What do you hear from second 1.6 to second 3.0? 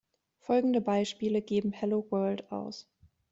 „Hello World“ aus.